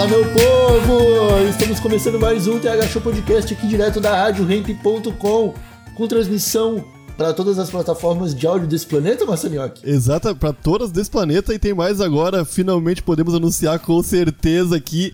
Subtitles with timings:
[0.00, 1.46] Fala meu povo!
[1.50, 5.52] Estamos começando mais um TH Show Podcast aqui direto da rádio Ramp.com
[5.94, 6.82] com transmissão
[7.18, 9.78] para todas as plataformas de áudio desse planeta, Massanioc.
[9.84, 12.46] Exata, para todas desse planeta e tem mais agora.
[12.46, 15.12] Finalmente podemos anunciar com certeza que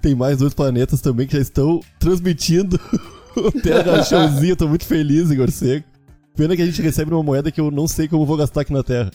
[0.00, 2.78] tem mais dois planetas também que já estão transmitindo
[3.34, 4.54] o TH Showzinho.
[4.54, 5.88] Tô muito feliz, Igor Seco.
[6.36, 8.72] Pena que a gente recebe uma moeda que eu não sei como vou gastar aqui
[8.72, 9.10] na Terra.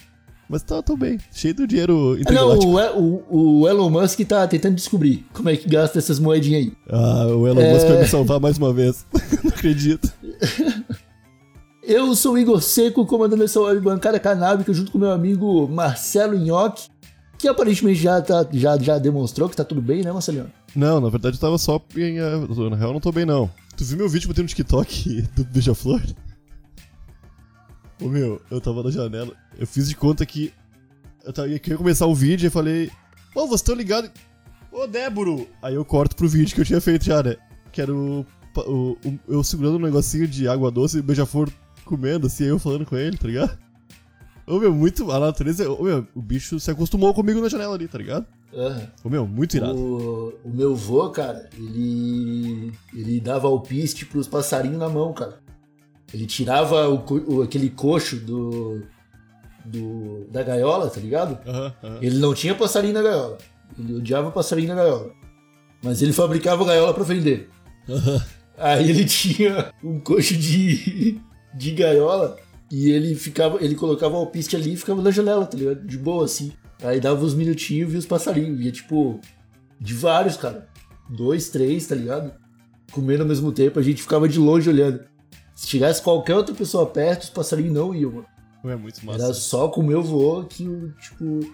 [0.53, 4.76] Mas tá, tô bem, cheio do dinheiro não, o, o- o Elon Musk tá tentando
[4.76, 6.73] descobrir como é que gasta essas moedinhas aí.
[6.91, 7.73] Ah, o Elon É.
[7.73, 9.04] Musk vai me salvar mais uma vez.
[9.43, 10.13] não acredito.
[11.82, 16.37] Eu sou o Igor Seco, comandando essa web bancada canábica junto com meu amigo Marcelo
[16.37, 16.88] Nhoque,
[17.35, 20.51] que aparentemente já, tá, já, já demonstrou que tá tudo bem, né, Marcelinho?
[20.76, 22.20] Não, na verdade eu tava só em.
[22.20, 23.49] eh, Na real, eu não tô bem, não.
[23.76, 25.99] Tu viu meu vídeo botei no TikTok do Beija-Flor?
[28.02, 29.34] Ô meu, eu tava na janela.
[29.58, 30.54] Eu fiz de conta que.
[31.24, 32.91] Eu tava, eu queria começar o vídeo e falei.
[33.35, 34.12] Ô, vocês estão ligados?
[34.72, 35.48] Ô, Déboro!
[35.62, 37.35] Aí eu corto pro vídeo que eu tinha feito já, né?
[37.72, 38.26] Que era o.
[38.58, 41.50] o- o- eu segurando um negocinho de água doce e o Beija-Flor
[41.85, 43.58] comendo, assim, aí eu falando com ele, tá ligado?
[44.46, 45.10] Ô meu, muito.
[45.12, 45.70] A natureza.
[45.72, 48.26] Ô meu, o bicho se acostumou comigo na janela ali, tá ligado?
[48.54, 48.88] Aham.
[49.04, 49.76] Ô meu, muito irado.
[49.76, 52.74] O, o meu vô, cara, ele.
[52.94, 55.40] ele dava alpiste pros passarinhos na mão, cara.
[56.14, 58.82] Ele tirava o, o- aquele coxo do,
[59.66, 60.28] do.
[60.32, 61.40] da gaiola, tá ligado?
[61.48, 61.98] Aham, aham.
[62.02, 63.38] Ele não tinha passarinho na gaiola.
[63.80, 65.12] Ele odiava passarinho na gaiola.
[65.84, 67.50] Mas ele fabricava gaiola pra vender.
[68.57, 71.19] Aí ele tinha um coxo de,
[71.56, 72.38] de gaiola
[72.72, 75.85] e ele ficava, ele colocava o alpiste ali e ficava na janela, tá ligado?
[75.85, 76.52] De boa, assim.
[76.84, 78.57] Aí dava uns minutinhos e via os passarinhos.
[78.57, 79.19] Via, tipo,
[79.79, 80.68] de vários, cara.
[81.09, 82.31] Dois, três, tá ligado?
[82.91, 85.02] Comendo ao mesmo tempo, a gente ficava de longe olhando.
[85.56, 88.25] Se tivesse qualquer outra pessoa perto, os passarinhos não iam, mano.
[88.66, 89.24] É muito massa.
[89.25, 90.64] Era só com o meu vô que,
[91.02, 91.53] tipo,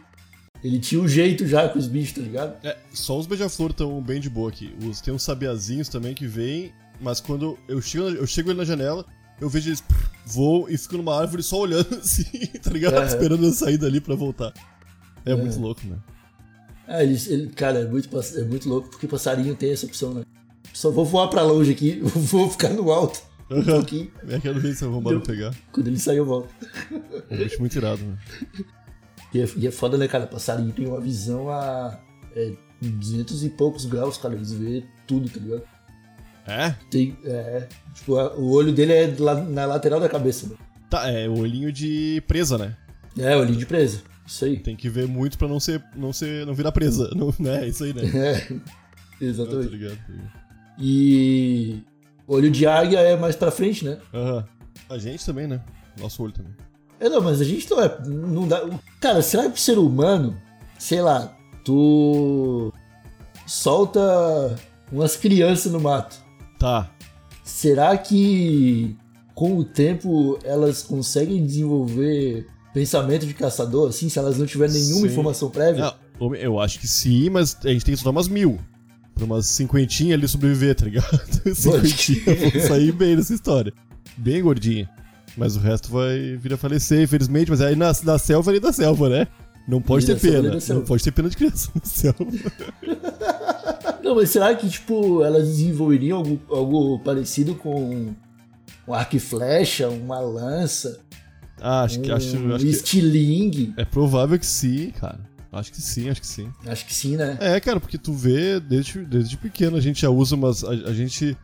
[0.63, 2.55] ele tinha um jeito já com os bichos, tá ligado?
[2.65, 4.73] É, só os beija-flor estão bem de boa aqui.
[4.87, 6.71] Os, tem uns sabiazinhos também que vêm,
[7.01, 9.05] mas quando eu chego, eu chego ali na janela,
[9.41, 9.83] eu vejo eles
[10.25, 12.23] voam e ficam numa árvore só olhando assim,
[12.61, 12.95] tá ligado?
[12.95, 13.05] Aham.
[13.07, 14.53] Esperando eu sair dali pra voltar.
[15.25, 15.97] É, muito louco, né?
[16.87, 20.23] É, ele, ele- cara, é muito, é muito louco porque passarinho tem essa opção, né?
[20.73, 24.11] Só vou voar pra longe aqui, vou ficar no alto um pouquinho.
[24.27, 25.53] É quero ver se eu vou pegar.
[25.71, 26.49] Quando ele sair, eu volto.
[27.29, 28.17] É um bicho muito irado, né?
[29.33, 30.25] E é, e é foda, né, cara?
[30.27, 31.99] Passarinho tem uma visão a
[32.35, 34.33] é, 200 e poucos graus, cara.
[34.35, 35.63] Eles vê tudo, tá ligado?
[36.47, 36.75] É?
[36.89, 40.57] Tem, é, tipo, a- o olho dele é lá na lateral da cabeça, mano.
[40.89, 42.75] Tá, é o olhinho de presa, né?
[43.17, 44.01] É, olhinho de presa.
[44.25, 44.57] Isso aí.
[44.59, 45.83] Tem que ver muito pra não ser.
[45.95, 46.45] não ser.
[46.45, 47.09] não virar presa.
[47.15, 47.65] Não, né?
[47.65, 48.01] É isso aí, né?
[48.05, 48.65] É, Não, tá
[49.21, 49.69] exatamente.
[49.69, 50.31] ligado, tá ligado.
[50.79, 51.83] E
[52.29, 53.97] olho de águia é mais pra frente, né?
[54.13, 54.45] Aham.
[54.89, 55.61] A gente também, né?
[55.99, 56.53] Nosso olho também.
[56.99, 57.97] É, não, mas a gente não é.
[58.05, 58.61] Não dá.
[58.99, 60.39] Cara, será que o ser humano,
[60.77, 62.73] sei lá, tu
[63.47, 64.55] solta
[64.91, 66.17] umas crianças no mato?
[66.57, 66.89] Tá.
[67.43, 68.95] Será que
[69.33, 75.01] com o tempo elas conseguem desenvolver pensamento de caçador, assim, se elas não tiverem nenhuma
[75.01, 75.07] Sim.
[75.07, 75.93] informação prévia?
[76.19, 78.59] Não, eu acho que sim, mas a gente tem que estudar umas mil.
[79.19, 81.19] Pra umas cinquentinhas ali sobreviver, tá ligado?
[81.53, 83.73] cinquentinha vão sair bem nessa história.
[84.17, 84.89] Bem gordinha.
[85.37, 87.49] Mas o resto vai vir a falecer, infelizmente.
[87.51, 89.27] Mas aí na, na selva ali da selva, né?
[89.67, 90.59] Não pode ter ali pena.
[90.59, 90.79] selva.
[90.81, 92.17] Não pode ter pena de criança na selva.
[94.03, 98.13] Não, mas será que, tipo, elas desenvolveriam algo, algo parecido com
[98.87, 100.99] um arco e flecha, uma lança,
[101.61, 103.73] Ah, acho que, acho, um acho que estilingue?
[103.77, 105.19] é provável que sim, cara.
[105.51, 106.51] Acho que sim, acho que sim.
[106.67, 107.37] Acho que sim, né?
[107.41, 110.63] É, cara, porque tu vê, desde, desde pequeno a gente já usa umas.
[110.63, 111.35] A, a gente.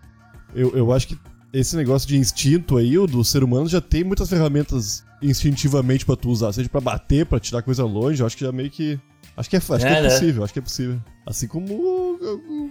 [0.54, 1.18] Eu, eu acho que
[1.52, 6.16] esse negócio de instinto aí, o do ser humano, já tem muitas ferramentas instintivamente pra
[6.16, 6.54] tu usar.
[6.54, 9.00] Seja pra bater, pra tirar coisa longe, eu acho que já meio que.
[9.36, 10.10] Acho que é, acho que É, é né?
[10.10, 11.01] possível, acho que é possível.
[11.25, 12.69] Assim como o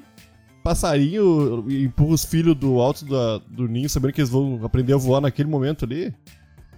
[0.62, 4.96] passarinho empurra os filhos do alto da- do ninho, sabendo que eles vão aprender a
[4.96, 6.14] voar naquele momento ali.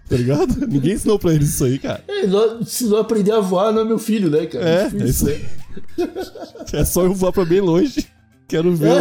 [0.09, 0.55] Tá ligado?
[0.67, 2.03] Ninguém ensinou pra eles isso aí, cara.
[2.07, 4.69] É, não- se não aprender a voar, não é meu filho, né, cara?
[4.69, 5.33] É, é isso né?
[5.33, 5.45] aí.
[6.73, 8.07] É só eu voar pra bem longe.
[8.49, 8.93] Quero ver.
[8.93, 8.97] o-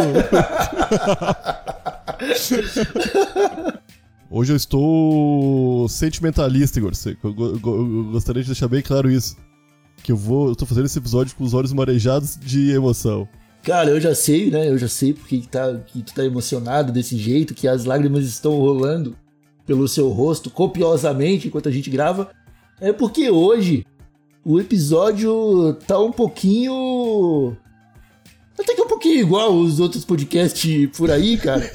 [4.38, 6.92] Hoje eu estou sentimentalista, Igor.
[7.22, 9.36] Eu gostaria de deixar bem claro isso.
[10.02, 10.48] que eu vou.
[10.48, 13.28] Eu tô fazendo esse episódio com os olhos marejados de emoção.
[13.62, 14.68] Cara, eu já sei, né?
[14.68, 18.24] Eu já sei porque que, tá, que tu tá emocionado desse jeito, que as lágrimas
[18.24, 19.16] estão rolando
[19.66, 22.30] pelo seu rosto copiosamente enquanto a gente grava.
[22.80, 23.84] É porque hoje
[24.44, 27.56] o episódio tá um pouquinho.
[28.58, 31.68] Até que um pouquinho igual os outros podcasts por aí, cara.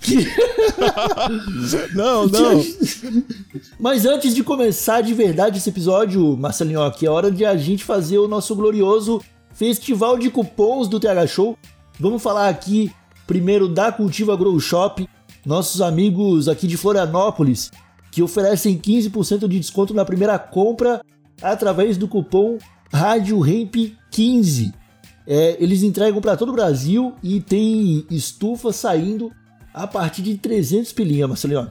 [0.00, 0.26] Que-
[1.94, 2.62] Não, não.
[3.78, 7.84] Mas antes de começar de verdade esse episódio, Marcelinho, aqui é hora de a gente
[7.84, 9.22] fazer o nosso glorioso
[9.54, 11.58] festival de cupons do TH Show.
[11.98, 12.92] Vamos falar aqui
[13.26, 15.08] primeiro da Cultiva Grow Shop,
[15.44, 17.70] nossos amigos aqui de Florianópolis,
[18.10, 21.02] que oferecem 15% de desconto na primeira compra
[21.42, 22.58] através do cupom
[22.92, 23.74] Rádio Hemp
[24.10, 24.72] 15.
[25.26, 29.32] É, eles entregam para todo o Brasil e tem estufa saindo
[29.72, 31.70] a partir de 300 pilinha, Marcelinho.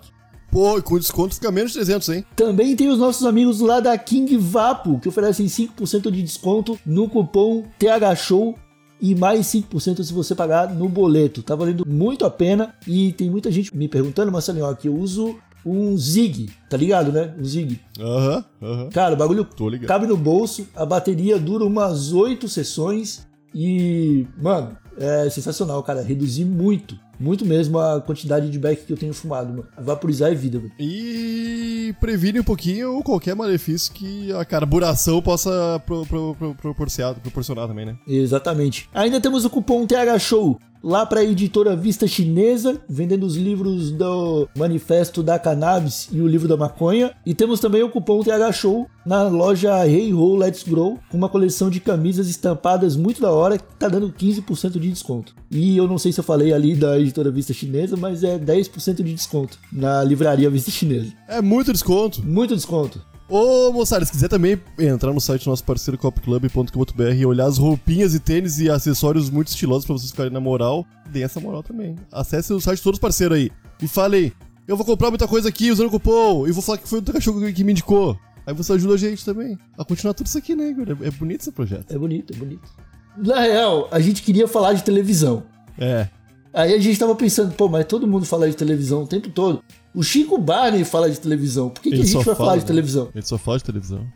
[0.51, 2.25] Pô, com desconto fica menos de 300, hein?
[2.35, 7.09] Também tem os nossos amigos lá da King Vapo, que oferecem 5% de desconto no
[7.09, 8.53] cupom THShow
[9.01, 11.43] e mais 5% se você pagar no boleto.
[11.43, 14.95] Tá valendo muito a pena e tem muita gente me perguntando, Marcelinho, ó, que eu
[14.95, 15.35] uso
[15.65, 17.33] um Zig, tá ligado, né?
[17.39, 17.79] Um Zig.
[17.99, 18.89] Aham, aham.
[18.89, 19.47] Cara, o bagulho
[19.87, 23.25] cabe no bolso, a bateria dura umas 8 sessões
[23.55, 26.01] e, mano, é sensacional, cara.
[26.01, 29.67] Reduzi muito, muito mesmo a quantidade de beck que eu tenho fumado, mano.
[29.77, 30.73] Vaporizar é vida, velho.
[30.79, 37.67] E previne um pouquinho qualquer malefício que a carburação possa pro, pro, pro- proporcionar, proporcionar
[37.67, 37.95] também, né?
[38.07, 38.89] Exatamente.
[38.93, 43.91] Ainda temos o cupom TH Show lá para a editora Vista Chinesa, vendendo os livros
[43.91, 47.11] do Manifesto da Cannabis e o livro da maconha.
[47.25, 51.29] E temos também o cupom TH Show na loja Hey Ho Let's Grow, com uma
[51.29, 55.33] coleção de camisas estampadas muito da hora, que tá dando 15% de desconto.
[55.49, 58.95] E eu não sei se eu falei ali da editora Vista Chinesa, mas é 10%
[58.95, 61.13] de desconto na livraria Vista Chinesa.
[61.27, 62.21] É muito desconto.
[62.25, 63.12] Muito desconto.
[63.35, 67.57] Ô, moçada, se quiser também entrar no site do nosso parceiro copclub.com.br e olhar as
[67.57, 71.63] roupinhas e tênis e acessórios muito estilosos pra vocês ficarem na moral, dê essa moral
[71.63, 71.95] também.
[72.11, 73.51] Acesse o site de todos os parceiros aí
[73.81, 74.33] e fale aí,
[74.67, 77.01] eu vou comprar muita coisa aqui usando o cupom e vou falar que foi o
[77.01, 78.15] teu cachorro que me indicou.
[78.45, 80.85] Aí você ajuda a gente também a continuar tudo isso aqui, né, Igor?
[80.89, 81.91] É, é bonito esse projeto.
[81.91, 82.69] É bonito, é bonito.
[83.17, 85.41] Na real, a gente queria falar de televisão.
[85.79, 86.07] É.
[86.53, 89.63] Aí a gente tava pensando, pô, mas todo mundo fala de televisão o tempo todo.
[89.93, 91.69] O Chico Barney fala de televisão.
[91.69, 92.67] Por que, que a gente vai falar fala, de né?
[92.67, 93.09] televisão?
[93.13, 94.07] Ele só fala de televisão.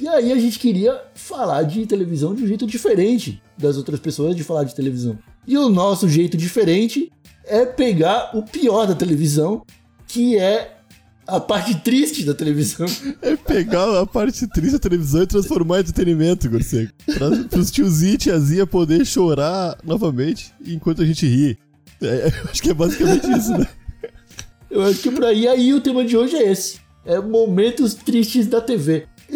[0.00, 4.34] E aí a gente queria falar de televisão de um jeito diferente das outras pessoas
[4.34, 5.18] de falar de televisão.
[5.46, 7.12] E o nosso jeito diferente
[7.44, 9.62] é pegar o pior da televisão,
[10.08, 10.78] que é
[11.26, 12.86] a parte triste da televisão.
[13.22, 16.92] É pegar a parte triste da televisão e transformar em entretenimento, Igor Seco.
[17.04, 21.58] Pra, pros tiozinhos e tiazinha poder chorar novamente enquanto a gente ri.
[22.02, 23.68] É, eu acho que é basicamente isso, né?
[24.70, 26.78] Eu acho que por aí, aí o tema de hoje é esse.
[27.04, 29.06] É momentos tristes da TV.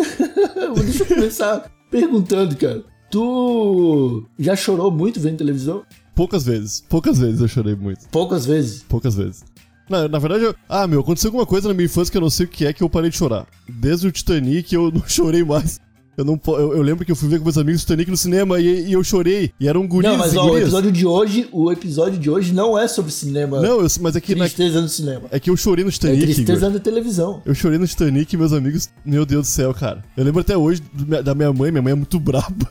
[0.85, 2.85] Deixa eu começar perguntando, cara.
[3.11, 5.83] Tu já chorou muito vendo televisão?
[6.15, 8.09] Poucas vezes, poucas vezes eu chorei muito.
[8.09, 8.85] Poucas vezes.
[8.89, 9.45] Poucas vezes.
[9.89, 12.31] Na, na verdade, eu- ah, meu, aconteceu alguma coisa na minha infância que eu não
[12.31, 13.47] sei o que é que eu parei de chorar.
[13.69, 15.81] Desde o Titanic eu não chorei mais.
[16.17, 18.61] Eu, não, eu, eu lembro que eu fui ver com meus amigos Titanic no cinema
[18.61, 19.51] e, e eu chorei.
[19.59, 22.79] E eram gurias não, mas ó, o episódio de hoje, o episódio de hoje não
[22.79, 23.61] é sobre cinema.
[23.61, 25.23] Não, eu- mas é que, na- tristeza no cinema.
[25.31, 26.23] é que eu chorei no É Titanic.
[26.23, 26.35] Igor.
[26.35, 27.43] tristeza na televisão.
[27.45, 30.05] Eu chorei no Titanic e meus amigos, meu Deus do céu, cara.
[30.17, 30.83] Eu lembro até hoje
[31.25, 32.71] da minha mãe, minha mãe é muito braba,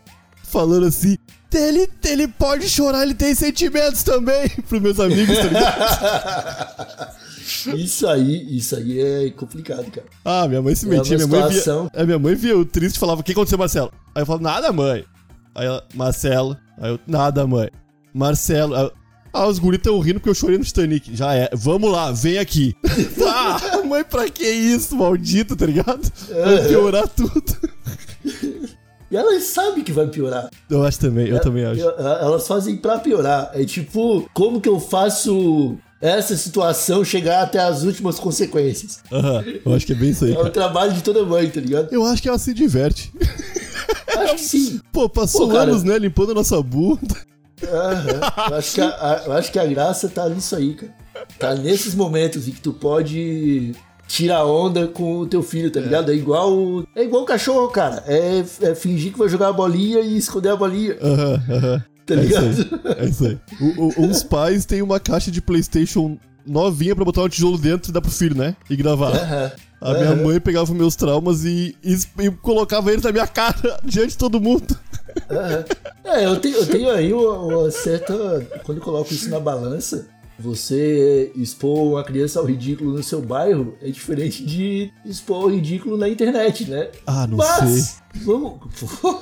[0.54, 1.18] falando assim:
[1.54, 7.24] ele, ele pode chorar, ele tem sentimentos também, pros meus amigos, tá ligado?
[7.76, 10.08] Isso aí, isso aí é complicado, cara.
[10.24, 11.64] Ah, minha mãe se É metia, minha mãe via.
[11.94, 13.92] A minha mãe via o triste e falava: O que aconteceu, Marcelo?
[14.16, 15.06] Aí eu falava: Nada, mãe.
[15.54, 16.58] Aí ela, Marcelo.
[16.80, 17.70] Aí eu, nada, mãe.
[18.14, 18.76] Marcelo.
[18.76, 18.90] Aí
[19.34, 21.16] ah, os guris tão rindo porque eu chorei no Titanic.
[21.16, 21.50] Já é.
[21.54, 22.76] Vamos lá, vem aqui.
[23.28, 26.02] ah, mãe, pra que isso, maldito, tá ligado?
[26.30, 27.44] Vai piorar tudo.
[29.14, 30.50] E elas sabem que vai piorar.
[30.68, 31.80] Eu acho também, eu também acho.
[31.82, 33.52] Elas fazem pra piorar.
[33.54, 39.02] É tipo, como que eu faço essa situação chegar até as últimas consequências?
[39.12, 40.34] Aham, eu acho que é bem isso aí.
[40.34, 41.90] É o trabalho de toda mãe, tá ligado?
[41.94, 43.14] Eu acho que ela se diverte.
[44.16, 44.80] Acho que sim.
[44.92, 45.72] Pô, passou Pô, cara.
[45.72, 47.16] anos, né, limpando a nossa bunda.
[47.64, 48.50] Aham.
[48.52, 50.94] Eu, acho que a, a- eu acho que a graça tá nisso aí, cara.
[51.40, 53.74] Tá nesses momentos em que tu pode
[54.08, 56.12] tirar onda com o teu filho, tá ligado?
[56.12, 56.84] É igual.
[56.96, 58.04] É igual o cachorro, cara.
[58.08, 60.98] É, é fingir que vai jogar a bolinha e esconder a bolinha.
[61.02, 61.84] Aham, aham.
[62.06, 62.82] Tá É isso ligado?
[62.98, 63.06] aí.
[63.06, 63.38] É isso aí.
[63.62, 67.90] O- o- uns pais têm uma caixa de PlayStation novinha pra botar um tijolo dentro
[67.90, 68.56] e dar pro filho, né?
[68.70, 69.12] E gravar.
[69.16, 69.52] Aham.
[69.80, 74.10] A minha mãe pegava meus traumas e, e, e colocava eles na minha cara diante
[74.12, 74.78] de todo mundo.
[76.06, 78.14] É, eu tenho, eu tenho aí uma, uma certa.
[78.64, 80.08] Quando eu coloco isso na balança,
[80.40, 85.98] você expor uma criança ao ridículo no seu bairro é diferente de expor ao ridículo
[85.98, 86.90] na internet, né?
[87.06, 88.22] Ah, não Mas, sei.
[88.26, 88.60] vamos.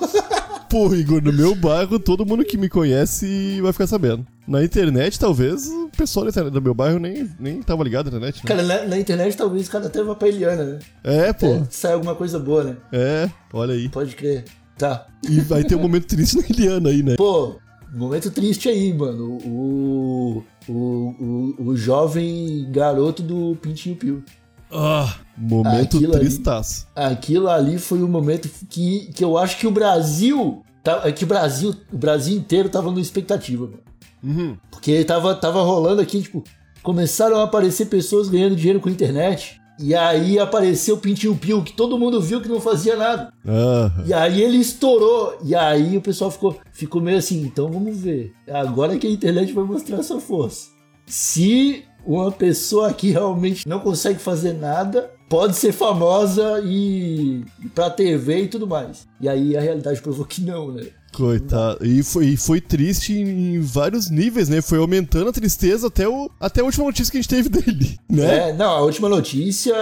[0.70, 4.25] Pô, Igor, no meu bairro, todo mundo que me conhece vai ficar sabendo.
[4.48, 8.48] Na internet, talvez, o pessoal do meu bairro nem, nem tava ligado na internet, né?
[8.48, 10.80] Cara, na, na internet talvez o cara até vá pra Eliana, né?
[11.03, 11.48] É, pô.
[11.48, 12.77] É, sai alguma coisa boa, né?
[12.94, 13.89] É, olha aí.
[13.89, 14.46] Pode crer.
[14.77, 15.06] Tá.
[15.30, 17.15] E vai ter um momento triste na Eliana aí, né?
[17.15, 17.58] Pô,
[17.93, 19.38] momento triste aí, mano.
[19.45, 20.43] O.
[20.69, 24.24] O, o, o jovem garoto do Pintinho Pio.
[24.71, 26.88] Ah, momento Aquilo ali- tristaço.
[26.95, 30.63] Aquilo ali foi o momento que, que eu acho que o Brasil.
[30.83, 33.79] tá- é que o Brasil, o Brasil inteiro tava numa expectativa, mano.
[34.24, 34.57] Uhum.
[34.69, 36.43] Porque tava, tava rolando aqui, tipo,
[36.83, 39.60] começaram a aparecer pessoas ganhando dinheiro com a internet.
[39.82, 43.34] E aí apareceu o Pintinho Pio, que todo mundo viu que não fazia nada.
[43.46, 44.04] Aham.
[44.06, 45.38] E aí ele estourou.
[45.44, 48.34] E aí o pessoal ficou, ficou meio assim, então vamos ver.
[48.48, 50.70] Agora que a internet vai mostrar sua força.
[51.08, 57.90] Se uma pessoa aqui realmente não consegue fazer nada, pode ser famosa e ir pra
[57.90, 59.08] TV e tudo mais.
[59.20, 60.88] E aí a realidade provou que não, né?
[61.12, 61.86] Coitado.
[61.86, 64.62] E foi, e foi triste em vários níveis, né?
[64.62, 68.00] Foi aumentando a tristeza até, o, até a última notícia que a gente teve dele,
[68.10, 68.50] né?
[68.50, 69.74] É, não, a última notícia,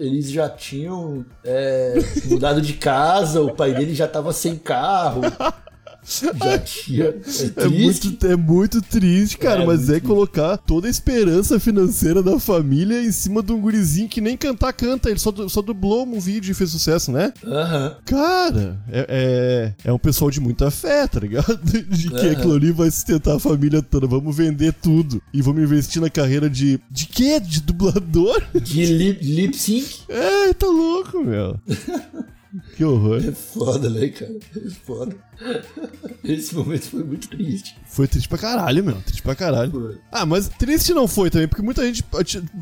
[0.00, 5.22] eles já tinham é, mudado de casa, o pai dele já tava sem carro.
[6.08, 7.04] Já tinha.
[7.04, 12.22] É, É muito, é muito triste, cara, É mas é colocar toda a esperança financeira
[12.22, 16.06] da família em cima de um gurizinho que nem cantar canta, ele só, só dublou
[16.06, 17.32] um vídeo e fez sucesso, né?
[17.44, 17.96] Aham.
[18.04, 21.58] Cara, é, é, é um pessoal de muita fé, tá ligado?
[21.88, 22.30] De que Aham.
[22.32, 24.06] aquilo ali vai sustentar a família toda.
[24.06, 25.22] Vamos vender tudo.
[25.32, 26.80] E vamos investir na carreira de.
[26.90, 27.38] De quê?
[27.40, 28.42] De dublador?
[28.54, 30.00] De lip, lip sync.
[30.08, 31.58] É, tá louco, meu.
[32.76, 33.22] Que horror.
[33.26, 34.32] É foda, né, cara?
[34.56, 35.16] É foda.
[36.24, 37.76] Esse momento foi muito triste.
[37.86, 38.96] Foi triste pra caralho, meu.
[39.02, 39.70] Triste pra caralho.
[39.70, 39.98] Foi.
[40.12, 42.02] Ah, mas triste não foi também, porque muita gente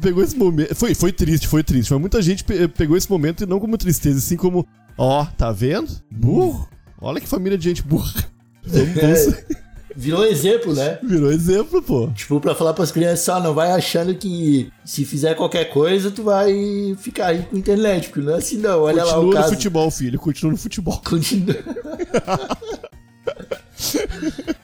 [0.00, 0.74] pegou esse momento.
[0.74, 1.90] Foi, foi triste, foi triste.
[1.92, 5.50] Mas muita gente pe- pegou esse momento e não como tristeza, assim como, ó, tá
[5.52, 5.90] vendo?
[6.10, 6.68] Burro.
[7.00, 8.24] Olha que família de gente burra.
[8.64, 9.26] Vamos, vamos-
[9.56, 9.65] É,
[9.96, 10.98] virou exemplo, né?
[11.02, 12.08] Virou exemplo, pô.
[12.14, 16.22] Tipo, pra falar pras crianças, só não vai achando que se fizer qualquer coisa, tu
[16.22, 18.82] vai ficar aí com internet, porque não é assim não.
[18.82, 19.54] Olha lá o Continua no caso.
[19.54, 20.18] futebol, filho.
[20.18, 21.00] Continua no futebol.
[21.04, 21.56] Continua.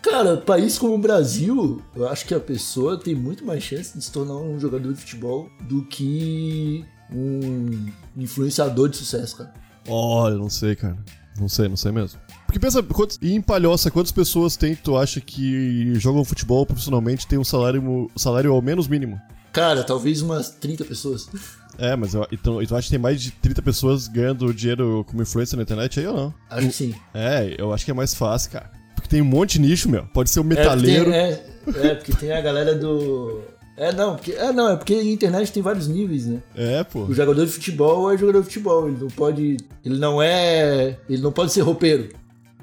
[0.02, 4.04] Cara, país como o Brasil, eu acho que a pessoa tem muito mais chance de
[4.04, 7.86] se tornar um jogador de futebol do que um
[8.16, 9.52] influenciador de sucesso, cara.
[9.88, 10.96] Olha, não sei, cara.
[11.38, 12.20] Não sei, não sei mesmo.
[12.52, 16.66] Porque pensa, quantos, e em Palhoça, quantas pessoas tem que tu acha que jogam futebol
[16.66, 19.18] profissionalmente tem um salário, salário ao menos mínimo?
[19.54, 21.30] Cara, talvez umas 30 pessoas.
[21.78, 25.22] É, mas eu, então, tu acha que tem mais de 30 pessoas ganhando dinheiro como
[25.22, 26.34] influencer na internet aí ou não?
[26.50, 26.94] Acho que sim.
[27.14, 28.70] É, eu acho que é mais fácil, cara.
[28.94, 30.04] Porque tem um monte de nicho, meu.
[30.12, 31.04] Pode ser o É, porque metaleiro.
[31.10, 31.46] tem- É,
[31.86, 33.40] é, porque tem a galera do.
[33.78, 36.42] É, não, porque, é, não, é porque a internet tem vários níveis, né?
[36.54, 37.04] É, pô.
[37.04, 39.56] O jogador de futebol é jogador de futebol, ele não pode.
[39.82, 40.98] Ele não é.
[41.08, 42.10] Ele não pode ser roupeiro,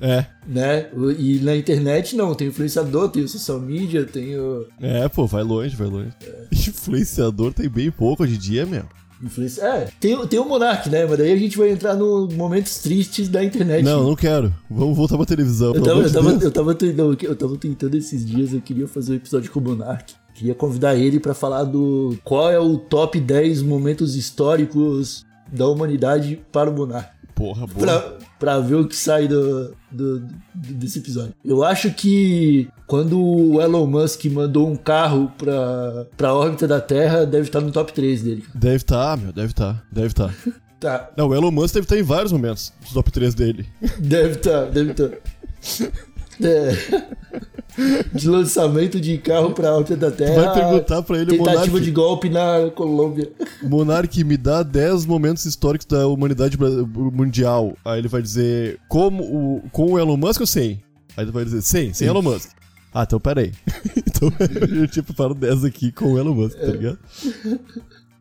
[0.01, 0.25] É.
[0.47, 0.87] né?
[1.17, 4.65] E na internet não, tem influenciador, tem o social media, tem o.
[4.81, 6.11] É, pô, vai longe, vai longe.
[6.51, 8.83] Influenciador tem bem pouco hoje em dia, meu.
[9.21, 9.61] Influência...
[9.63, 11.05] É, tem, o- tem o Monark, né?
[11.05, 13.83] Mas daí a gente vai entrar nos momentos tristes da internet.
[13.83, 14.53] Não, não quero.
[14.69, 16.43] Vamos voltar pra televisão, Eu tava, eu, tava, Deus.
[16.43, 16.77] eu, tava
[17.23, 20.13] eu tava tentando esses dias, eu queria fazer um episódio com o Monark.
[20.33, 26.39] Queria convidar ele pra falar do qual é o top 10 momentos históricos da humanidade
[26.49, 27.09] para o Monark.
[27.39, 27.79] Porra, boa.
[27.79, 31.33] Pra, pra ver o que sai do, do- do- desse episódio.
[31.43, 37.25] Eu acho que quando o Elon Musk mandou um carro pra, pra órbita da Terra,
[37.25, 38.43] deve estar no top 3 dele.
[38.53, 40.33] Deve estar, meu, deve estar, deve estar.
[40.79, 43.67] Tá, Não, o Elon Musk deve estar em vários momentos dos top 3 dele.
[43.99, 45.09] deve estar, deve estar.
[46.41, 47.09] É.
[48.13, 50.41] De lançamento de carro pra órbita da Terra.
[50.41, 53.31] Vai perguntar pra ele, Tentativa Monark, de golpe na Colômbia.
[53.63, 57.77] Monark, me dá 10 momentos históricos da humanidade mundial.
[57.85, 60.81] Aí ele vai dizer, como o, com o Elon Musk ou sem?
[61.15, 62.49] Aí ele vai dizer, sem, sem Elon Musk.
[62.93, 63.53] Ah, então peraí.
[63.95, 64.31] então
[64.77, 66.99] eu tinha preparado 10 aqui com o Elon Musk, tá ligado?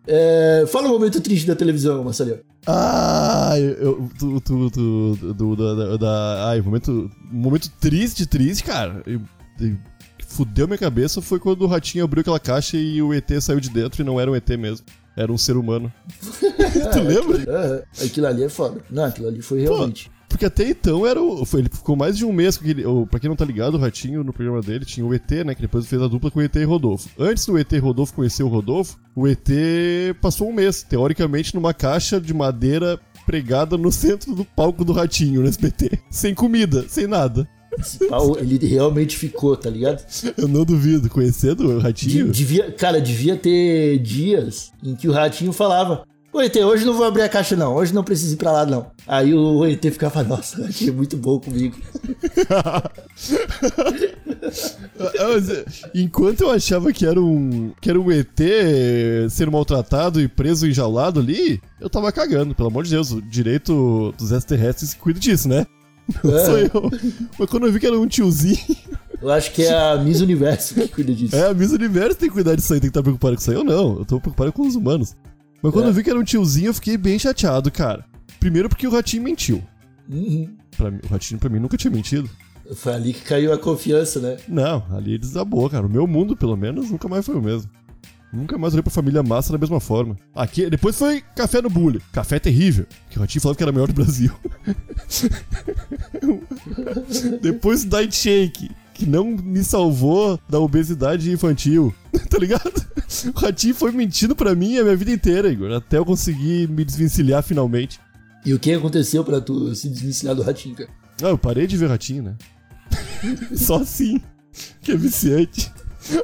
[0.06, 2.40] É, fala um momento triste da televisão, Marcelinho.
[2.70, 9.02] Ah, eu, tu, tu, tu, do, da, da, da- ai, momento, momento triste, triste, cara.
[9.06, 9.22] Eu-
[9.58, 9.76] eu-
[10.26, 13.70] fudeu minha cabeça foi quando o ratinho abriu aquela caixa e o ET saiu de
[13.70, 14.84] dentro e não era um ET mesmo.
[15.16, 15.90] Era um ser humano.
[16.92, 17.38] tu lembra?
[17.50, 18.82] Aham, Aquilo ali é foda.
[18.90, 20.10] Não, aquilo ali foi realmente.
[20.28, 21.44] Porque até então era o.
[21.46, 22.84] foi- ele ficou mais de um mês com aquele.
[22.84, 25.54] o- Pra quem não tá ligado, o Ratinho no programa dele tinha o ET, né?
[25.54, 27.08] Que depois fez a dupla com o ET e Rodolfo.
[27.18, 29.48] Antes do ET e Rodolfo conhecer o Rodolfo, o ET
[30.20, 35.42] passou um mês, teoricamente, numa caixa de madeira pregada no centro do palco do Ratinho
[35.42, 35.98] no SBT.
[36.10, 37.48] Sem comida, sem nada.
[37.78, 40.02] Esse pau, ele realmente ficou, tá ligado?
[40.36, 41.08] Eu não duvido.
[41.08, 42.30] Conhecendo o De- ratinho?
[42.30, 46.04] devia, cara, devia ter dias em que o ratinho falava:
[46.38, 47.74] Ô ET, hoje não vou abrir a caixa, não.
[47.74, 48.86] Hoje não preciso ir pra lá, não.
[49.08, 51.76] Aí o ET ficava, nossa, é muito bom comigo.
[55.00, 55.36] Ah,
[55.94, 58.38] Enquanto eu achava que era um que era um ET
[59.30, 63.12] ser maltratado e preso enjaulado ali, eu tava cagando, pelo amor de Deus.
[63.12, 65.66] O direito dos extraterrestres cuida disso, né?
[66.24, 66.44] Não É.
[66.44, 66.90] sou eu.
[67.38, 68.58] Mas quando eu vi que era um tiozinho,
[69.20, 71.34] Eu acho que é a Miss Universo que cuida disso.
[71.34, 73.50] é, a Miss Universo tem que cuidar disso aí, tem que estar preocupado com isso
[73.50, 73.56] aí.
[73.56, 75.16] Eu não, eu tô preocupado com os humanos.
[75.62, 75.88] Mas quando É.
[75.88, 78.04] eu vi que era um tiozinho, eu fiquei bem chateado, cara.
[78.38, 79.62] Primeiro porque o ratinho mentiu.
[80.08, 80.54] Uhum.
[80.76, 82.30] Pra o ratinho pra mim nunca tinha mentido.
[82.76, 84.36] Foi ali que caiu a confiança, né?
[84.46, 85.86] Não, ali desabou, cara.
[85.86, 87.68] O meu mundo, pelo menos, nunca mais foi o mesmo.
[88.30, 90.14] Nunca mais olhei pra família massa da mesma forma.
[90.34, 92.00] Aqui, depois foi café no bullying.
[92.12, 92.86] Café terrível.
[93.08, 94.30] Que o Ratinho falava que era o melhor do Brasil.
[97.40, 98.70] depois Diet Shake.
[98.98, 101.94] Que não me salvou da obesidade infantil.
[102.28, 102.84] tá ligado?
[103.34, 105.72] O Ratinho foi mentindo pra mim a minha vida inteira, Igor.
[105.72, 108.00] Até eu conseguir me desvencilhar finalmente.
[108.44, 110.90] E o que aconteceu pra tu se desvencilhar do ratinho, cara?
[111.22, 112.34] Ah, eu parei de ver Ratinho, né?
[113.54, 114.20] Só assim.
[114.82, 115.70] Que é viciante.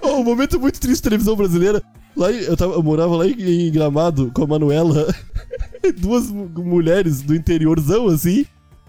[0.03, 1.83] Oh, um momento muito triste da televisão brasileira.
[2.17, 5.13] Lá eu, tava, eu morava lá em, em Gramado com a Manuela.
[5.99, 8.47] Duas mu- mulheres do interiorzão, assim.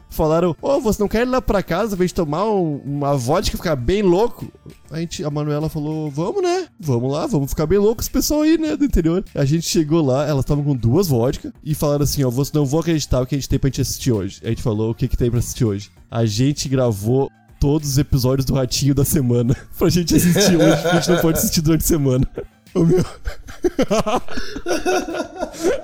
[0.09, 3.55] Falaram, ô, você não quer ir lá pra casa pra gente tomar um- uma vodka
[3.55, 4.47] e ficar bem louco?
[4.89, 6.67] A, gente, a Manuela falou, vamos, né?
[6.79, 9.23] Vamos lá, vamos ficar bem louco esse pessoal aí, né, do interior.
[9.35, 12.65] A gente chegou lá, elas estavam com duas vodkas e falaram assim, ó, você não
[12.65, 14.39] vou acreditar o que a gente tem pra gente assistir hoje.
[14.43, 15.89] A gente falou, o que que tem pra assistir hoje?
[16.09, 20.87] A gente gravou todos os episódios do Ratinho da semana pra gente assistir hoje, porque
[20.87, 22.27] a gente não pode assistir durante a semana.
[22.75, 23.03] Ô meu.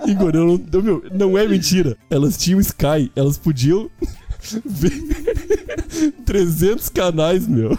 [0.08, 1.98] Igor, eu não, meu, não é mentira.
[2.10, 3.90] Elas tinham Sky, elas podiam
[4.66, 4.92] ver
[6.26, 7.78] 300 canais, meu.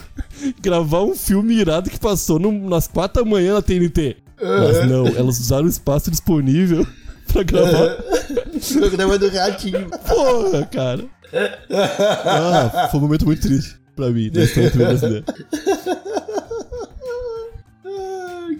[0.60, 4.16] Gravar um filme irado que passou no- nas 4 da manhã na TNT.
[4.40, 6.86] Mas não, elas usaram o espaço disponível
[7.32, 7.96] pra gravar.
[8.54, 9.88] O programa do ratinho.
[10.06, 11.04] Porra, cara.
[11.70, 15.24] Ah, foi um momento muito triste pra mim, da história do brasileiro.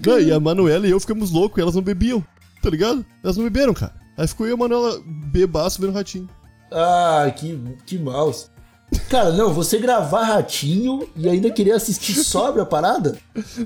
[0.05, 2.25] Não, e a Manuela e eu ficamos loucos, elas não bebiam,
[2.61, 3.05] tá ligado?
[3.23, 3.95] Elas não beberam, cara.
[4.17, 6.29] Aí ficou eu e a Manuela bebaço vendo ratinho.
[6.71, 8.47] Ah, que, que mouse.
[9.09, 13.17] Cara, não, você gravar ratinho e ainda querer assistir sóbria a parada?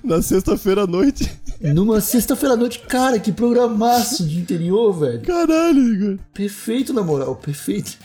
[0.03, 1.31] Na sexta-feira à noite.
[1.61, 5.23] Numa sexta-feira à noite, cara, que programaço de interior, velho.
[5.23, 6.19] Caralho, Igor.
[6.33, 7.99] Perfeito, na moral, perfeito.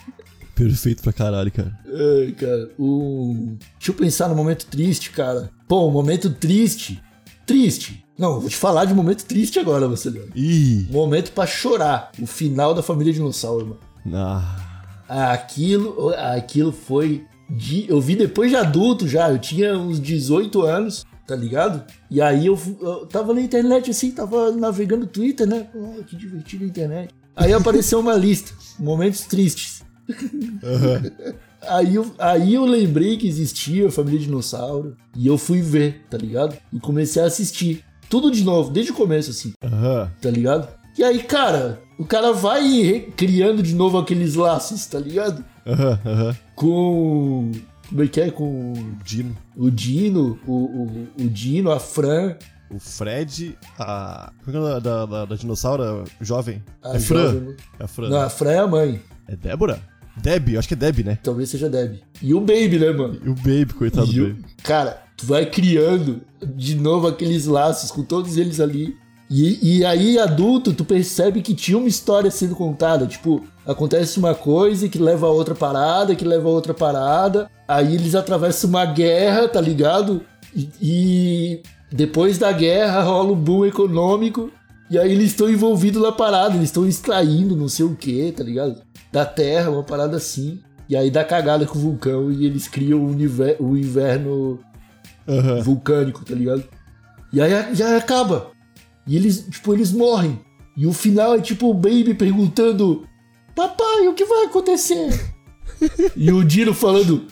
[0.55, 1.77] Perfeito pra caralho, cara.
[1.85, 3.55] Ai, cara, o...
[3.77, 5.49] Deixa eu pensar no momento triste, cara.
[5.67, 7.01] Pô, um momento triste.
[7.45, 8.03] Triste.
[8.21, 10.31] Não, vou te falar de um momento triste agora, você Leandro.
[10.35, 10.85] Ih.
[10.91, 12.11] Momento pra chorar.
[12.21, 14.15] O final da família dinossauro, mano.
[14.15, 15.31] Ah.
[15.33, 17.25] Aquilo, aquilo foi.
[17.49, 21.83] De, eu vi depois de adulto já, eu tinha uns 18 anos, tá ligado?
[22.11, 25.67] E aí eu, eu tava na internet assim, tava navegando Twitter, né?
[25.73, 27.15] Oh, que divertido a internet.
[27.35, 29.83] Aí apareceu uma lista, momentos tristes.
[31.61, 36.17] Aí eu, aí eu lembrei que existia a família dinossauro e eu fui ver, tá
[36.17, 36.57] ligado?
[36.73, 37.83] E comecei a assistir.
[38.11, 40.11] Tudo de novo, desde o começo, assim Aham.
[40.21, 40.67] tá ligado?
[40.97, 45.43] E aí, cara, o cara vai criando de novo aqueles laços, tá ligado?
[45.65, 46.35] Aham, aham.
[46.53, 47.51] Com.
[47.89, 48.29] Como é que é?
[48.29, 49.35] Com Dino.
[49.55, 52.35] o Dino, o, o, o Dino, a Fran,
[52.69, 54.31] O Fred, a.
[54.43, 56.61] Como é que é o nome da, da, da dinossauro jovem?
[56.83, 57.31] a é Fran.
[57.33, 58.09] jovem- É a Fran.
[58.09, 59.01] Não, a Fran é a mãe.
[59.27, 59.81] É Débora?
[60.21, 61.17] Deb, acho que é Deb, né?
[61.23, 61.99] Talvez seja Deb.
[62.21, 63.17] E o Baby, né, mano?
[63.23, 64.45] E o Baby, coitado E do o- Baby.
[64.63, 66.21] Cara, vai criando
[66.55, 68.95] de novo aqueles laços com todos eles ali.
[69.29, 73.07] E, e aí, adulto, tu percebe que tinha uma história sendo contada.
[73.07, 77.49] Tipo, acontece uma coisa que leva a outra parada, que leva a outra parada.
[77.65, 80.21] Aí eles atravessam uma guerra, tá ligado?
[80.53, 84.51] E, e depois da guerra rola um boom econômico.
[84.89, 88.43] E aí eles estão envolvidos na parada, eles estão extraindo não sei o que, tá
[88.43, 88.81] ligado?
[89.09, 90.59] Da terra, uma parada assim.
[90.89, 94.59] E aí dá cagada com o vulcão e eles criam o, o inverno
[95.27, 95.61] Aham.
[95.61, 96.63] vulcânico, tá ligado?
[97.31, 98.51] E aí já acaba.
[99.07, 100.39] E eles, tipo, eles morrem.
[100.75, 103.05] E o final é tipo o Baby perguntando:
[103.55, 105.09] Papai, o que vai acontecer?
[106.15, 107.25] e o Dino falando: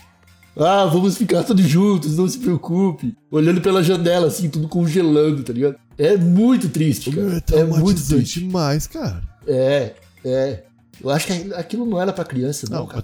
[0.58, 3.16] Ah, vamos ficar todos juntos, não se preocupe.
[3.32, 5.76] Olhando pela janela, assim, tudo congelando, tá ligado?
[5.98, 7.44] É muito triste, cara.
[7.52, 8.40] é É muito triste.
[8.40, 9.22] demais, cara.
[9.48, 10.64] É, é.
[11.02, 13.04] Eu acho que aquilo não era pra criança, não, Não, cara.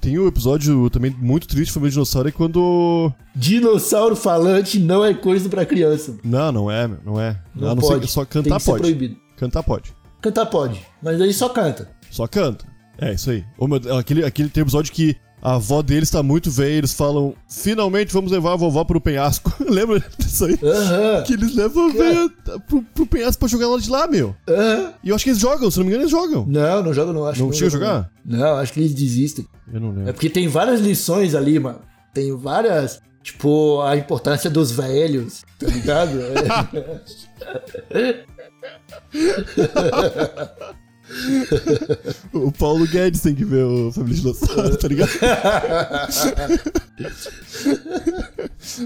[0.00, 3.12] tem um episódio também muito triste Família Dinossauro é quando.
[3.34, 6.16] Dinossauro falante não é coisa pra criança.
[6.24, 7.40] Não, não é, não é.
[7.54, 8.06] Não não pode.
[8.06, 8.80] ser só cantar pode.
[8.82, 9.16] proibido.
[9.36, 9.94] Cantar pode.
[10.20, 11.88] Cantar pode, mas aí só canta.
[12.10, 12.66] Só canta.
[12.98, 13.44] É, isso aí.
[13.58, 17.32] Ô, meu, aquele, aquele tem episódio que a avó deles tá muito velha, eles falam,
[17.48, 19.52] finalmente vamos levar a vovó pro penhasco.
[19.64, 20.58] Lembra disso aí?
[21.24, 22.28] Que eles levam a velha
[22.66, 24.34] pro, pro penhasco pra jogar ela de lá, meu.
[25.04, 26.44] E eu acho que eles jogam, se não me engano, eles jogam.
[26.48, 27.24] Não, não joga, não.
[27.26, 28.10] Acho Não chega a joga, jogar?
[28.24, 28.38] Não.
[28.40, 29.46] Não, acho que eles desistem.
[29.72, 30.12] Eu não É lembro.
[30.14, 31.78] porque tem várias lições ali, mano.
[32.12, 33.00] Tem várias.
[33.22, 36.10] Tipo, a importância dos velhos, tá ligado?
[42.32, 45.10] O Paulo Guedes tem que ver o Família Dinossauro, tá ligado?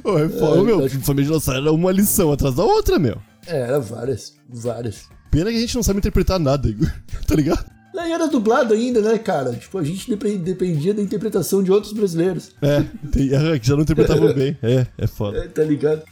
[0.05, 0.85] Ô, é foda, É, meu.
[0.85, 3.17] acho- Família Dinossauro era uma lição atrás da outra, meu.
[3.47, 5.05] É, era várias, várias.
[5.31, 6.91] Pena que a gente não sabe interpretar nada, Igor.
[7.27, 7.65] Tá ligado?
[7.95, 9.53] Daí era dublado ainda, né, cara?
[9.53, 12.51] Tipo, a gente dependia da interpretação de outros brasileiros.
[12.63, 12.77] É,
[13.55, 14.57] é, que já não interpretavam bem.
[14.63, 15.39] É, é foda.
[15.39, 16.03] É, tá ligado?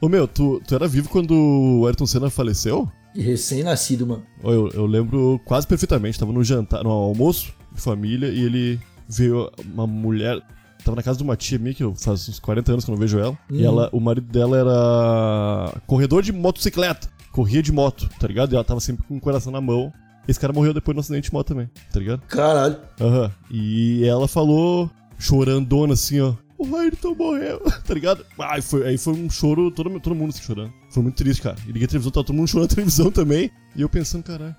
[0.00, 2.90] Ô, meu, tu, tu era vivo quando o Ayrton Senna faleceu?
[3.14, 4.22] E recém-nascido, mano.
[4.42, 6.18] Eu, eu lembro quase perfeitamente.
[6.18, 10.40] Tava no jantar, no almoço de família e ele veio uma mulher.
[10.84, 12.94] Tava na casa de uma tia minha, que eu faz uns 40 anos que eu
[12.94, 13.36] não vejo ela.
[13.50, 17.08] E ela, o marido dela era corredor de motocicleta.
[17.32, 18.52] Corria de moto, tá ligado?
[18.52, 19.92] E ela tava sempre com o coração na mão.
[20.26, 22.22] Esse cara morreu depois no acidente de moto também, tá ligado?
[22.28, 22.76] Caralho.
[23.00, 23.30] Aham.
[23.50, 26.34] E ela falou, chorandona assim, ó.
[26.60, 28.24] O Ayrton morreu, tá ligado?
[28.38, 30.72] Ai, foi, aí foi um choro, todo, todo mundo assim, chorando.
[30.90, 31.56] Foi muito triste, cara.
[31.64, 33.50] E liguei a televisão, tava todo mundo chorando na televisão também.
[33.74, 34.54] E eu pensando, caralho.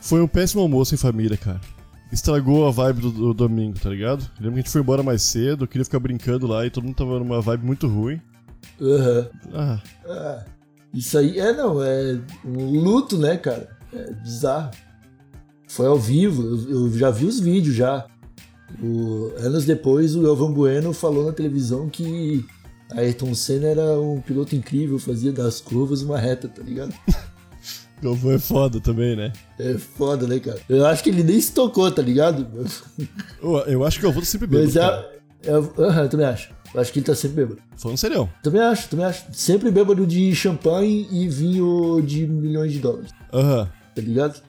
[0.00, 1.60] Foi um péssimo almoço em família, cara.
[2.12, 4.22] Estragou a vibe do, do domingo, tá ligado?
[4.38, 6.70] Eu lembro que a gente foi embora mais cedo, eu queria ficar brincando lá e
[6.70, 8.20] todo mundo tava numa vibe muito ruim.
[8.80, 9.28] Aham.
[9.54, 10.44] Ah, Ah,
[10.92, 13.76] isso aí é, não, é um luto, né, cara?
[13.92, 14.70] É bizarro.
[15.66, 18.06] Foi ao vivo, eu, eu já vi os vídeos já.
[18.82, 22.44] O- anos depois, o Elvan Bueno falou na televisão que
[22.92, 26.94] Ayrton Senna era um piloto incrível, fazia das curvas uma reta, tá ligado?
[28.00, 29.32] Galvão é foda também, né?
[29.58, 30.60] É foda, né, cara?
[30.68, 32.46] Eu acho que ele nem se tocou, tá ligado?
[33.42, 34.80] Eu, eu acho que o Galvão tá sempre bêbado, Mas é.
[34.80, 35.18] cara.
[35.44, 36.50] é aham, eu também acho.
[36.74, 37.60] Eu acho que ele tá sempre bêbado.
[37.76, 38.28] Falando serião.
[38.42, 39.24] Também acho, também acho.
[39.32, 43.68] Sempre bêbado de champanhe e vinho de milhões de dólares, Aham.
[43.94, 44.40] tá ligado?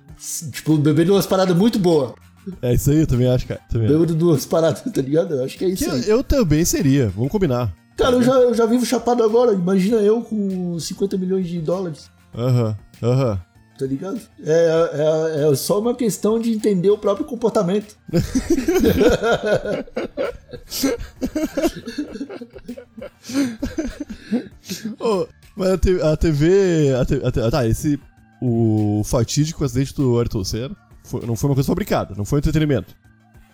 [0.52, 2.13] Tipo, bebendo umas paradas muito boas.
[2.62, 3.60] É isso aí, eu também acho, cara.
[3.70, 3.88] Também.
[3.88, 5.36] Bêbado de umas paradas, tá ligado?
[5.36, 6.10] Eu acho que é isso Que aí.
[6.10, 7.74] eu também seria, vamos combinar.
[7.98, 9.54] Cara, eu já, eu já vivo chapado agora.
[9.54, 13.40] Imagina eu com 50 milhões de dólares, Aham, aham.
[13.78, 14.20] tá ligado?
[14.44, 17.96] É, é, é só uma questão de entender o próprio comportamento.
[25.00, 26.94] Ô, mas a, te- a TV.
[26.96, 27.06] A
[27.52, 28.00] tá, esse.
[28.42, 32.96] O fatídico acidente do Ayrton Senna foi- não foi uma coisa fabricada, não foi entretenimento.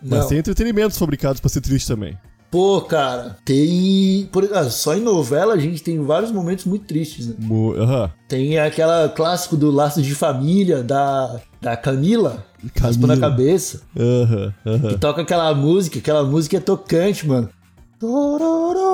[0.03, 0.27] Mas Não.
[0.27, 2.17] tem entretenimentos fabricados pra ser triste também.
[2.51, 4.29] Pô, cara, tem.
[4.31, 7.35] por- ah, só em novela a gente tem vários momentos muito tristes, né?
[7.39, 8.11] Mo- Aham.
[8.29, 13.17] Tem aquela clássico do Laço de Família da, da Camila, Camila.
[13.17, 13.81] cabeça.
[13.97, 14.91] Aham, aham.
[14.91, 17.49] E toca aquela música, aquela música é tocante, mano.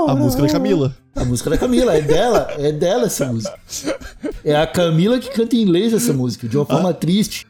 [0.08, 0.96] A música da Camila.
[1.14, 3.54] A música da Camila, é dela, é dela essa música.
[4.46, 7.46] É a Camila que canta em inglês essa música, de uma forma triste.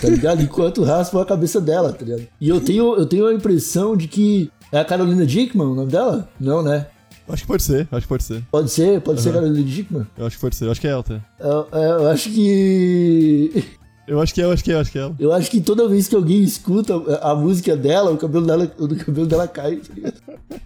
[0.00, 0.42] Tá ligado?
[0.42, 2.26] Enquanto raspa a cabeça dela, tá ligado?
[2.40, 4.50] E eu tenho, eu tenho a impressão de que.
[4.72, 6.28] É a Carolina Dickman o nome dela?
[6.38, 6.86] Não, né?
[7.28, 8.42] Acho que pode ser, acho que pode ser.
[8.50, 10.06] Pode ser, pode ser a Carolina Dickman.
[10.16, 11.20] Eu acho que pode ser, eu acho que é ela, tá?
[11.38, 13.64] Eu, eu acho que.
[14.08, 15.14] Eu acho que é, eu acho que é, eu acho que é ela.
[15.18, 18.96] Eu acho que toda vez que alguém escuta a música dela, o cabelo dela, o
[18.96, 19.76] cabelo dela cai.
[19.76, 20.14] tá ligado?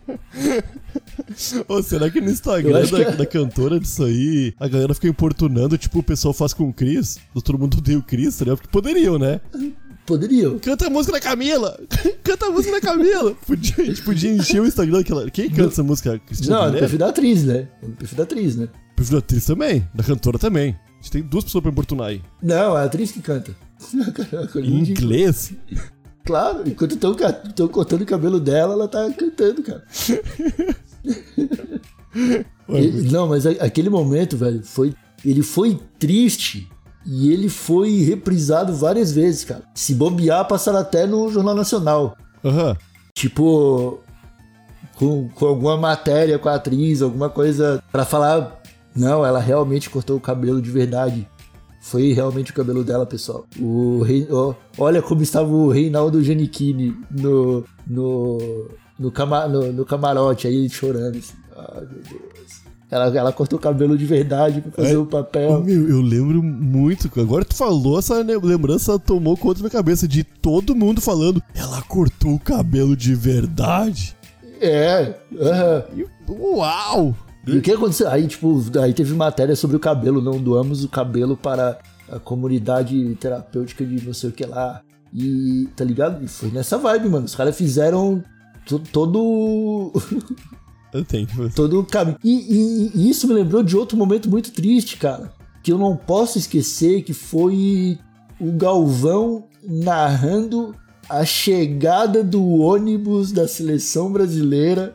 [1.69, 3.17] Ô, será que no Instagram da, que é.
[3.17, 7.19] da cantora disso aí, a galera fica importunando, tipo, o pessoal faz com o Cris,
[7.45, 8.59] todo mundo odeia o Cris, tá ligado?
[8.59, 9.41] Porque poderiam, né?
[10.07, 10.59] Poderiam.
[10.59, 11.79] Canta a música da Camila!
[12.25, 13.35] Canta a música da Camila!
[13.47, 15.31] Podia, a gente podia encher o Instagram daquela.
[15.31, 16.19] Quem canta essa música?
[16.19, 16.81] Cristina Não, é Aguilera?
[16.81, 17.69] perfil da atriz, né?
[17.83, 18.69] É perfil da atriz, né?
[18.97, 20.77] Perfil da atriz também, da cantora também.
[20.89, 22.23] A gente tem duas pessoas pra importunar aí.
[22.43, 23.55] Não, é a atriz que canta.
[24.57, 25.53] Em inglês?
[26.25, 29.85] Claro, enquanto estão cortando o cabelo dela, ela tá cantando, cara.
[32.69, 34.95] E- não, mas aquele momento, velho, foi.
[35.25, 36.69] Ele foi triste
[37.07, 39.63] e ele foi reprisado várias vezes, cara.
[39.75, 42.17] Se bobear, passaram até no Jornal Nacional.
[42.45, 42.77] Aham.
[43.15, 44.01] Tipo,
[44.97, 48.61] com, com alguma matéria com a atriz, alguma coisa pra falar.
[48.95, 51.27] Não, ela realmente cortou o cabelo de verdade.
[51.81, 53.47] Foi realmente o cabelo dela, pessoal.
[53.59, 58.69] O rei, ó, olha como estava o Reinaldo Giannichini no, no,
[59.03, 61.19] no, cama, no, no camarote, aí chorando.
[61.19, 61.35] Assim.
[61.57, 62.63] Ai, meu Deus.
[62.91, 64.99] Ela, ela cortou o cabelo de verdade pra fazer É.
[64.99, 65.63] o papel.
[65.65, 67.11] meu, eu lembro muito.
[67.19, 71.43] Agora tu falou, essa le- lembrança tomou conta da minha cabeça de todo mundo falando.
[71.55, 74.15] Ela cortou o cabelo de verdade.
[74.61, 75.15] É,
[76.29, 77.17] uau!
[77.47, 78.09] E o que aconteceu?
[78.09, 81.79] Aí, tipo, aí teve matéria sobre o cabelo, não doamos o cabelo para
[82.11, 84.81] a comunidade terapêutica de não sei o que lá.
[85.13, 86.23] E, tá ligado?
[86.25, 87.25] E foi nessa vibe, mano.
[87.25, 88.23] Os caras fizeram
[88.93, 89.93] todo.
[90.93, 91.27] Eu tenho.
[91.55, 92.19] todo o caminho.
[92.23, 95.33] E, e- e isso me lembrou de outro momento muito triste, cara.
[95.63, 97.99] Que eu não posso esquecer, que foi
[98.41, 100.75] o Galvão narrando
[101.09, 104.95] a chegada do ônibus da seleção brasileira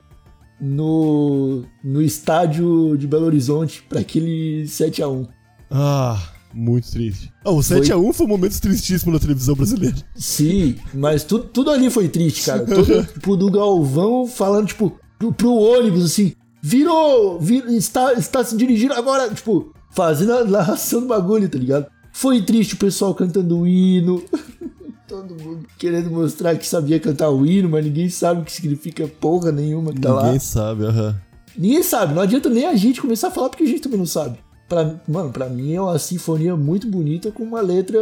[0.60, 5.28] no, no estádio de Belo Horizonte para aquele 7 a 1
[5.70, 6.20] Ah,
[6.58, 7.32] muito triste.
[7.46, 9.96] Ah, o Foi- 7x1 foi um momento tristíssimo na televisão brasileira.
[10.16, 12.66] Sim, mas tudo, tudo ali foi triste, cara.
[12.66, 18.58] Todo, tipo, do Galvão falando, tipo, pro, pro ônibus, assim, virou, vir- está, está se
[18.58, 21.86] dirigindo agora, tipo, fazendo a narração do bagulho, tá ligado?
[22.12, 24.24] Foi triste o pessoal cantando o hino.
[25.08, 29.08] Todo mundo querendo mostrar que sabia cantar o hino, mas ninguém sabe o que significa
[29.08, 30.24] porra nenhuma que tá lá.
[30.26, 31.16] Ninguém sabe, aham.
[31.58, 34.06] Ninguém sabe, não adianta nem a gente começar a falar porque a gente também não
[34.06, 34.38] sabe.
[34.68, 38.00] Pra, mano, pra mim é uma sinfonia muito bonita com uma letra.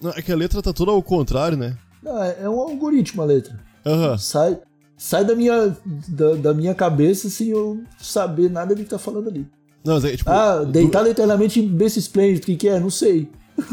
[0.00, 1.76] Não, É que a letra tá toda ao contrário, né?
[2.02, 3.58] Não, é é um algoritmo a letra.
[3.86, 4.18] Aham.
[4.18, 4.58] Sai,
[4.96, 5.74] sai da, minha,
[6.08, 9.46] da, da minha cabeça sem eu saber nada do que tá falando ali.
[9.84, 10.28] Não, é tipo.
[10.30, 12.78] Ah, do- deitado eternamente em berço esplêndido, o que, que é?
[12.78, 13.30] Não sei.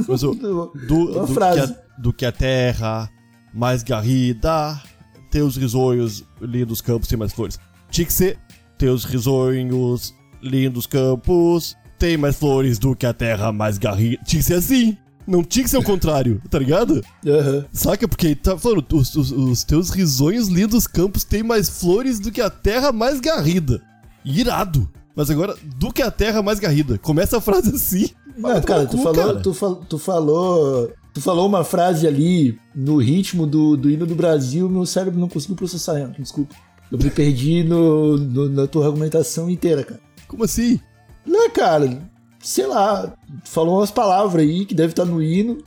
[0.07, 1.73] Mas o, do, do, que frase.
[1.73, 3.09] a, do que a terra
[3.53, 4.81] mais garrida,
[5.29, 7.59] teus risonhos, lindos campos tem mais flores.
[7.91, 8.37] Tinha que ser
[8.77, 14.21] teus risonhos, lindos campos, tem mais flores do que a terra mais garrida.
[14.25, 14.97] Tinha que ser assim.
[15.27, 17.03] Não tinha que ser o contrário, tá ligado?
[17.27, 17.63] Aham.
[17.71, 18.07] Saca?
[18.07, 22.41] Porque tá falando, os, os- os teus risonhos lindos campos têm mais flores do que
[22.41, 23.79] a terra mais garrida.
[24.25, 24.89] Irado.
[25.15, 26.97] Mas agora, do que a terra mais garrida.
[26.97, 28.09] Começa a frase assim.
[28.37, 29.39] Não, cara, tu cu, falou, cara.
[29.41, 30.91] Tu, fal, tu falou.
[31.13, 35.27] Tu falou uma frase ali no ritmo do, do hino do Brasil, meu cérebro não
[35.27, 36.55] conseguiu processar, desculpa.
[36.91, 39.99] Eu me perdi no, no- na tua argumentação inteira, cara.
[40.27, 40.79] Como assim?
[41.25, 42.01] Não, cara,
[42.39, 45.57] sei lá, falou umas palavras aí que deve estar no hino.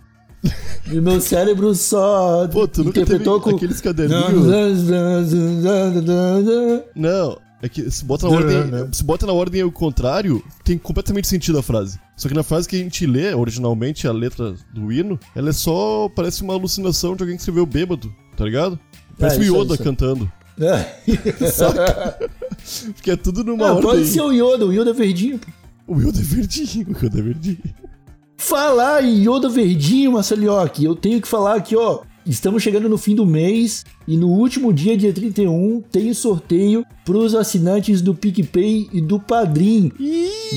[0.91, 3.51] E meu cérebro só Pô, tu nunca interpretou com.
[3.51, 4.45] aqueles caderninhos...
[6.97, 11.29] Não, é que se bota na ordem, se bota na ordem ao contrário, tem completamente
[11.29, 12.01] sentido a frase.
[12.17, 15.53] Só que na frase que a gente lê, originalmente a letra do hino, ela é
[15.53, 18.77] só parece uma alucinação de alguém que escreveu bêbado, tá ligado?
[19.17, 19.79] Parece É, o Yoda aí.
[19.79, 20.31] cantando.
[20.59, 20.85] É.
[21.51, 22.19] Saca?
[22.94, 23.83] Porque é tudo numa Não, ordem.
[23.83, 25.40] pode ser o Yoda, o Yoda verdinho.
[25.87, 27.59] O Yoda é verdinho, o Yoda é verdinho.
[28.37, 32.01] Falar em Yoda verdinho, Marcelioque, eu tenho que falar aqui, ó.
[32.25, 37.35] Estamos chegando no fim do mês e no último dia, dia 31, tem sorteio pros
[37.35, 39.90] assinantes do PicPay e do Padrim,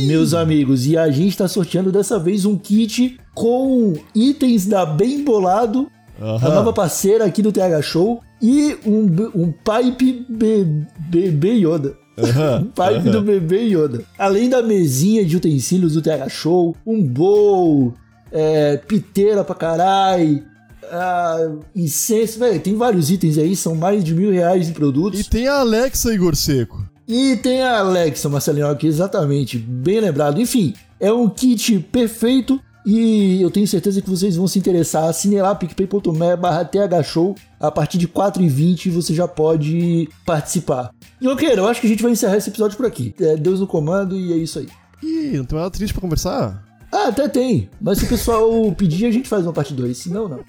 [0.06, 0.86] meus amigos.
[0.86, 5.90] E a gente tá sorteando dessa vez um kit com itens da Bem Bolado,
[6.20, 11.98] a nova parceira aqui do TH Show, e um, um pipe be- bebê Yoda.
[12.18, 13.12] Aham, Um pipe aham.
[13.12, 14.04] do bebê Yoda.
[14.18, 17.94] Além da mesinha de utensílios do TH Show, um bowl,
[18.32, 20.44] é, piteira pra caralho,
[20.92, 25.20] ah, incenso, velho, tem vários itens aí, são mais de mil reais em produtos.
[25.22, 26.86] E tem a Alexa, Igor Seco.
[27.08, 30.40] E tem a Alexa, Marcelinho, aqui, exatamente, bem lembrado.
[30.42, 35.06] Enfim, é um kit perfeito e eu tenho certeza que vocês vão se interessar.
[35.06, 37.36] Assine lá picpay.me barra thshow.
[37.60, 40.92] A partir de 4h20 você já pode participar.
[41.20, 43.16] E ok, eu acho que a gente vai encerrar esse episódio por aqui.
[43.20, 44.68] É Deus no comando e é isso aí.
[45.02, 46.64] Ih, não tem nada triste pra conversar?
[46.92, 47.70] Ah, até tem.
[47.82, 49.98] Mas se o pessoal pedir, a gente faz uma parte 2.
[49.98, 50.40] Se não, não.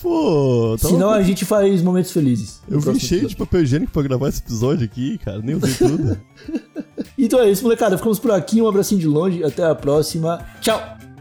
[0.00, 2.60] Pô, tá Senão a gente faz momentos felizes.
[2.68, 3.36] Eu vim cheio de episódio.
[3.38, 5.40] papel higiênico pra gravar esse episódio aqui, cara.
[5.42, 6.20] Nem usei tudo.
[7.18, 7.96] Então é isso, molecada.
[7.96, 8.60] Ficamos por aqui.
[8.60, 9.44] Um abracinho de longe.
[9.44, 10.44] Até a próxima.
[10.60, 11.11] Tchau!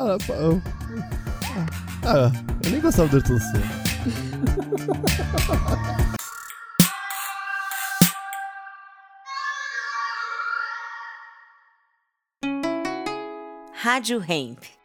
[0.00, 0.16] Ah,
[2.06, 2.32] ah,
[2.64, 3.90] eu nem gostava do Ayrton Senna.
[13.74, 14.79] Rádio Hemp.